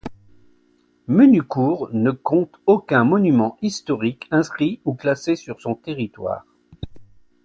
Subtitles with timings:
[1.05, 6.43] Menucourt ne compte aucun monument historique inscrit ou classé sur son territoire.